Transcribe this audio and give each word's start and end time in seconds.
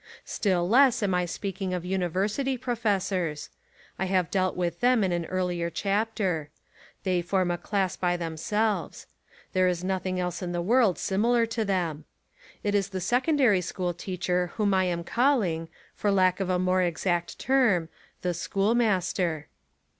Still 0.25 0.67
less, 0.67 1.03
am 1.03 1.13
I 1.13 1.25
speaking 1.27 1.75
of 1.75 1.83
Univer 1.83 2.25
sity 2.25 2.59
professors. 2.59 3.51
I 3.99 4.05
have 4.05 4.31
dealt 4.31 4.57
with 4.57 4.79
them 4.79 5.03
in 5.03 5.11
an 5.11 5.25
earlier 5.27 5.69
chapter. 5.69 6.49
They 7.03 7.21
form 7.21 7.51
a 7.51 7.57
class 7.59 7.97
by 7.97 8.17
them 8.17 8.35
selves. 8.35 9.05
There 9.53 9.67
is 9.67 9.83
nothing 9.83 10.19
else 10.19 10.41
in 10.41 10.53
the 10.53 10.59
world 10.63 10.97
simi 10.97 11.27
lar 11.27 11.45
to 11.45 11.63
them. 11.65 12.05
It 12.63 12.73
is 12.73 12.89
the 12.89 12.99
secondary 12.99 13.61
school 13.61 13.93
teacher 13.93 14.53
whom 14.55 14.73
I 14.73 14.85
am 14.85 15.03
calling, 15.03 15.69
for 15.93 16.11
lack 16.11 16.39
of 16.39 16.49
a 16.49 16.57
more 16.57 16.81
exact 16.81 17.37
term, 17.37 17.87
the 18.23 18.33
"schoolmaster." 18.33 19.49